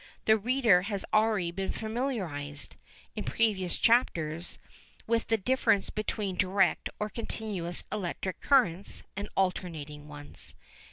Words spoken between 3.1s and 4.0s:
in previous